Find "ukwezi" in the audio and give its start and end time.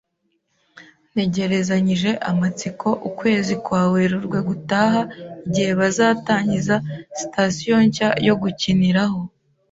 3.09-3.53